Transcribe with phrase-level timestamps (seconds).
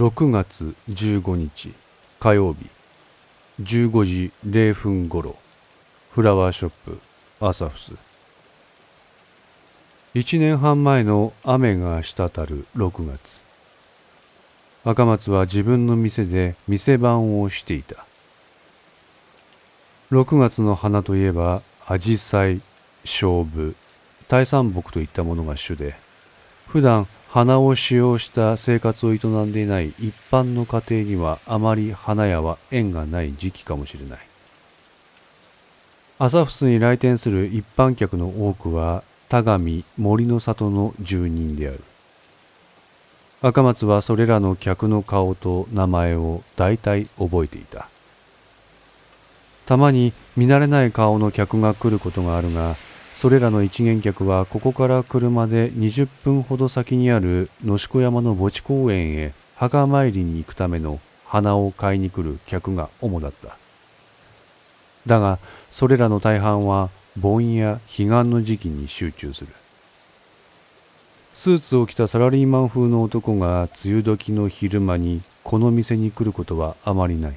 [0.00, 1.74] 6月15日
[2.20, 2.70] 火曜日。
[3.60, 5.36] 15時0分ごろ
[6.12, 6.98] フラワーショップ
[7.38, 7.92] アサフス。
[10.14, 13.44] 1年半前の雨が滴る6月。
[14.86, 18.06] 赤松は自分の店で店番をしていた。
[20.12, 22.62] 6月の花といえばアジサイ、
[23.04, 23.74] 菖蒲、
[24.28, 25.94] 大山木といったものが主で
[26.68, 34.18] 普段花を使用した生活を営んでいない一般の家庭にはあまり花屋は縁がない時期かもしれない。
[36.18, 41.80] 朝フスに来店する一般客の多くは田上森の里の住人である。
[43.42, 47.88] 赤松はそれらの客の顔と名前を大体覚えていた。
[49.66, 52.74] たまに見慣れない顔の客が来ることがあるが
[53.14, 63.56] それらの一元客はここから車で20分ほど先にある野子山の墓地公園へ墓参りに行くための花を買いに来る客が主だった。
[65.06, 65.38] だが
[65.70, 69.52] それらの大半は盆や彼岸の時期に集中する。
[71.32, 77.36] スーツを着たサラリーマン風の男が梅雨時の昼間にこの店に来ることはあまりない。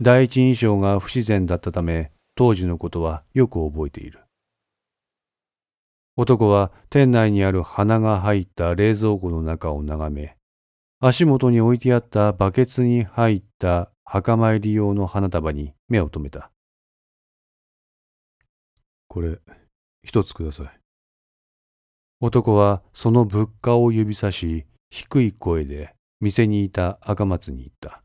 [0.00, 4.20] 第一印象が不自然だったため当時のことはよく覚えている
[6.14, 10.36] 男は店内にある花が入った冷蔵庫の中を眺め、
[11.00, 16.50] 足元に置いてあったバケツに入った墓参り用の花束に目を留めた。
[19.08, 19.38] これ、
[20.04, 20.66] 一つください。
[22.20, 28.02] 男はその物価を指さし、低い声で店にいた赤松に言った。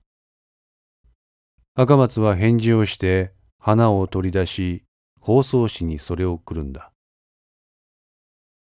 [1.75, 3.33] 赤松は返事をして
[3.67, 4.85] 花を取り出し、
[5.19, 6.93] 包装紙にそれをくるんだ。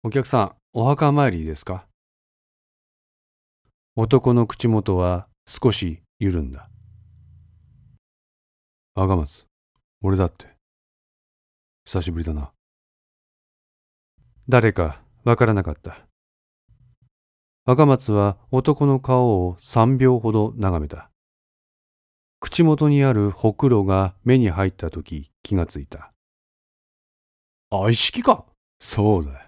[0.02, 1.86] お客さん、お墓参りですか？
[3.94, 6.68] 男の口元は少し緩んだ。
[8.96, 9.46] 赤松、
[10.02, 10.48] 俺だって。
[11.84, 12.50] 久しぶりだな。
[14.48, 16.04] 誰かわからなかった。
[17.64, 21.12] 赤松は男の顔を三秒ほど眺めた。
[22.46, 26.12] 口元にあるほくろが目に入った時気がついた。
[27.70, 28.44] あ、意識か
[28.78, 29.38] そうだよ。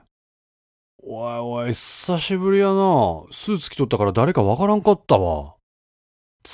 [1.04, 3.22] おいおい、久しぶりやな。
[3.30, 5.54] スーツ着とったから誰かわからんかったわ。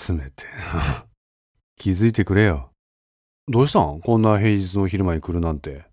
[0.07, 0.45] 冷て
[0.75, 1.07] な。
[1.81, 2.71] 気づいてくれよ。
[3.49, 4.01] どうしたん？
[4.01, 5.87] こんな平日の昼間に来るなんて。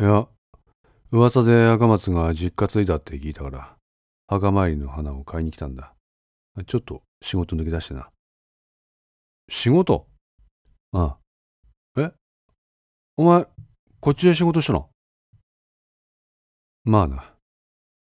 [0.00, 0.26] いや、
[1.12, 3.76] 噂で赤松が実家継いだって聞いたから、
[4.26, 5.94] 墓参りの花を買いに来たんだ。
[6.66, 8.10] ちょっと仕事抜け出してな。
[9.48, 10.06] 仕事？
[10.92, 11.16] あ
[11.96, 12.00] あ。
[12.00, 12.12] え？
[13.16, 13.46] お前、
[14.00, 14.90] こっちで仕事したの？
[16.84, 17.34] まあな。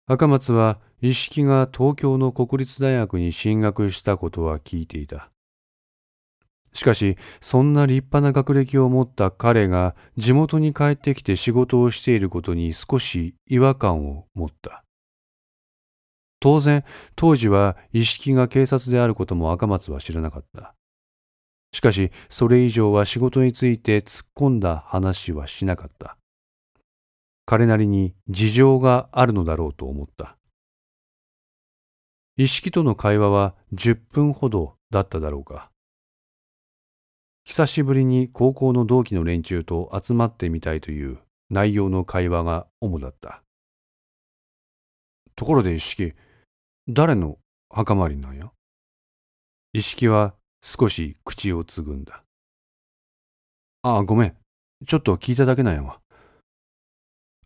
[0.07, 5.29] 赤松は一色が東京の国立大学に進学したことは聞いていた。
[6.71, 14.83] しかし、そんな立派な学歴を持った彼が地元に帰ってきて仕事をしていることに少し違和感を持った。
[16.39, 16.83] 当然、
[17.15, 20.75] 当時は一色が警察であることも赤松は知らなかった。
[21.75, 26.15] しかし、それ以上は仕事について突っ込んだ話はしなかった。
[27.45, 30.37] 彼なりに事情があるのだろうと思った。
[32.37, 35.69] 意識との会話は10分ほどだっただろうか。
[37.43, 41.19] 久しぶりに高校の同期の連中と集まってみたいという
[41.49, 43.43] 内容の会話が主だった。
[45.35, 46.13] ところで一式、
[46.87, 47.37] 誰の
[47.69, 48.49] 墓参りなんや？
[49.73, 50.35] 一式は
[50.67, 52.23] 少し口をつぐんだ。
[53.83, 54.35] ああ、ごめん。
[54.87, 55.99] ちょっと聞いただけなんやわ。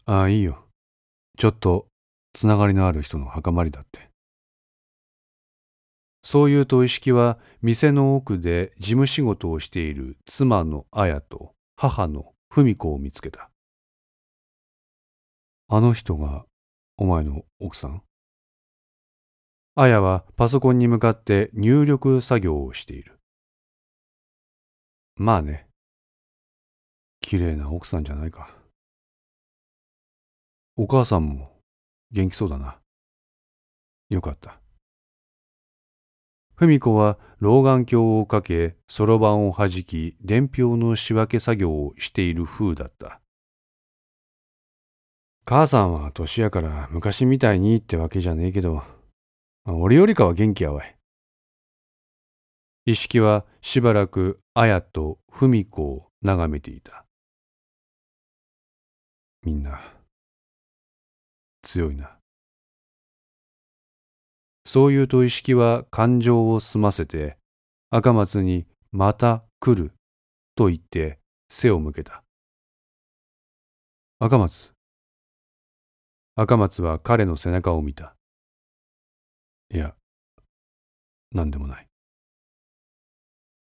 [0.06, 0.64] ああ、いいよ。
[1.38, 1.88] ちょっと、
[2.32, 4.10] つながりのある人の墓参りだって。
[6.24, 13.50] そう言うと意識は店の奥で事務仕事をしている妻の綾と母の文子を見つけた。
[15.68, 16.46] あの人が
[16.98, 18.02] お前の奥さん？
[19.82, 23.18] 綾はパソコンに向かって入力作業をしている。
[25.16, 25.68] まあね。
[27.22, 28.54] 綺麗な奥さんじゃないか。
[30.76, 31.62] お母さんも
[32.12, 32.78] 元気そうだな。
[34.10, 34.60] よかった。
[36.58, 43.22] 文子は老眼鏡をかけ、そろばんをはじき、伝票の仕分け作業をしている風だった。
[45.46, 48.84] 母さんは年やから昔みたいにってわけじゃねえけど、
[49.74, 50.96] 俺よりかは元気やわい。
[52.86, 57.06] 意識はしばらく綾と文子を眺めていた。
[59.44, 59.80] みんな。
[61.62, 62.18] 強いな。
[64.66, 67.38] そう言うと意識は感情を済ませて、
[67.90, 69.94] 赤松にまた来る
[70.56, 71.20] と言って
[71.50, 72.24] 背を向けた。
[74.20, 74.74] 赤松。
[76.36, 78.16] 赤松は彼の背中を見た。
[79.72, 79.94] いや、
[81.32, 81.88] 何でもない。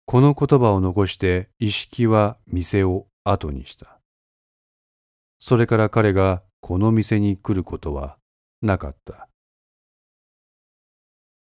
[0.06, 4.00] この言葉を残して意識は店を後にした。
[5.38, 8.18] それから彼がこの店に来ることは
[8.62, 9.30] なかった。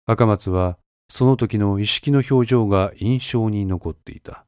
[0.06, 4.44] 赤松はその時の意識の表情が印象に残っていた。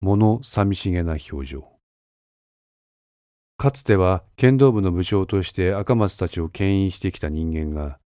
[0.00, 1.68] 物寂しげな表情。
[3.56, 7.98] かつては剣道部の部長として赤松たちを牽引してきた人間が、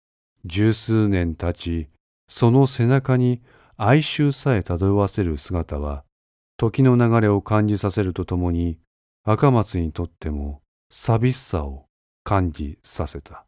[0.45, 1.89] 十数年経ち、
[2.29, 3.43] その背中に
[3.77, 6.05] 哀愁さえ漂わせる姿は、
[6.57, 8.79] 時の流れを感じさせるとともに、
[9.25, 11.87] 赤松にとっても寂しさを
[12.25, 13.48] 感じさせた。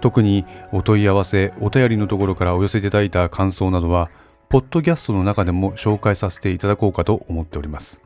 [0.00, 4.10] 特にお問い合わせ、お便りのところからお寄せいただいた感想などは、
[4.48, 8.02] ポッドキャストの中でも紹介させていただこうかと思っております。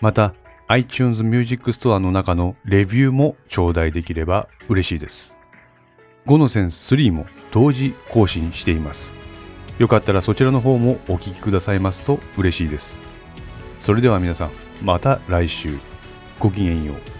[0.00, 0.34] また、
[0.68, 5.36] iTunes Music Store の中のレビューも頂戴できれば嬉しいです。
[6.26, 9.14] 5の線3も同時更新しています。
[9.78, 13.00] よかったらそちらの方もお聴きくださいますと嬉しいです。
[13.78, 14.50] それでは皆さん、
[14.82, 15.78] また来週。
[16.38, 17.17] ごきげんよう。